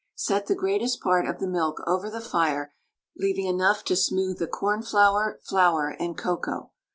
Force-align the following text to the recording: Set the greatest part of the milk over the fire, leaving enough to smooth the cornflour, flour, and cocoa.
Set 0.15 0.47
the 0.47 0.55
greatest 0.55 0.99
part 0.99 1.27
of 1.27 1.37
the 1.37 1.45
milk 1.45 1.79
over 1.85 2.09
the 2.09 2.19
fire, 2.19 2.73
leaving 3.17 3.45
enough 3.45 3.83
to 3.83 3.95
smooth 3.95 4.39
the 4.39 4.47
cornflour, 4.47 5.39
flour, 5.43 5.89
and 5.89 6.17
cocoa. 6.17 6.71